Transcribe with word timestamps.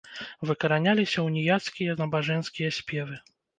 Выкараняліся 0.51 1.19
уніяцкія 1.27 1.99
набажэнскія 2.01 2.75
спевы. 2.81 3.23